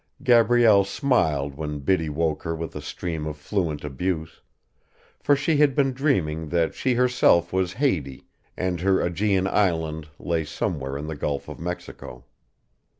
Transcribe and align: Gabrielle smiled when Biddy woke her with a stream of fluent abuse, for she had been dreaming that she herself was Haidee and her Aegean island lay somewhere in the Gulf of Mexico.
Gabrielle 0.23 0.83
smiled 0.83 1.53
when 1.53 1.77
Biddy 1.77 2.09
woke 2.09 2.41
her 2.41 2.55
with 2.55 2.75
a 2.75 2.81
stream 2.81 3.27
of 3.27 3.37
fluent 3.37 3.83
abuse, 3.83 4.41
for 5.19 5.35
she 5.35 5.57
had 5.57 5.75
been 5.75 5.93
dreaming 5.93 6.49
that 6.49 6.73
she 6.73 6.95
herself 6.95 7.53
was 7.53 7.73
Haidee 7.73 8.25
and 8.57 8.79
her 8.81 8.99
Aegean 9.05 9.45
island 9.45 10.07
lay 10.17 10.43
somewhere 10.43 10.97
in 10.97 11.05
the 11.05 11.15
Gulf 11.15 11.47
of 11.47 11.59
Mexico. 11.59 12.25